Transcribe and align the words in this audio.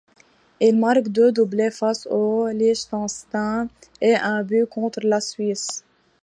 Il 0.59 0.79
marque 0.79 1.09
deux 1.09 1.31
doublés 1.31 1.69
face 1.69 2.07
au 2.09 2.47
Liechtenstein, 2.47 3.67
et 4.01 4.15
un 4.15 4.41
but 4.43 4.65
contre 4.65 5.01
la 5.03 5.21
Suisse. 5.21 5.83